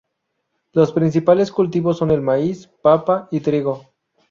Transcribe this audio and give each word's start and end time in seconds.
Los 0.73 0.93
principales 0.93 1.51
cultivos 1.51 1.99
son 1.99 2.09
el 2.09 2.23
maíz, 2.23 2.71
papa 2.81 3.27
y 3.29 3.41
trigo. 3.41 3.83